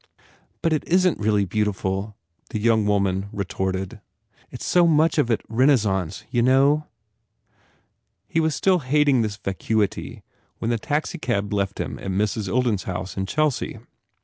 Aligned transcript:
"But 0.63 0.73
it 0.73 0.83
isn 0.87 1.13
t 1.13 1.21
really 1.23 1.45
beautiful," 1.45 2.17
the 2.49 2.59
young 2.59 2.87
woman 2.87 3.29
retorted, 3.31 4.01
"It 4.49 4.61
s 4.61 4.65
so 4.65 4.87
much 4.87 5.19
of 5.19 5.29
it 5.29 5.41
Renaissance, 5.47 6.23
you 6.31 6.41
know?" 6.41 6.87
He 8.27 8.39
was 8.39 8.55
still 8.55 8.79
hating 8.79 9.21
this 9.21 9.37
vacuity 9.37 10.23
when 10.57 10.71
the 10.71 10.79
taxi 10.79 11.19
cab 11.19 11.53
left 11.53 11.79
him 11.79 11.99
at 11.99 12.07
Mrs. 12.09 12.47
Ilden 12.49 12.73
s 12.79 12.83
house 12.85 13.15
in 13.15 13.27
Chelsea. 13.27 13.77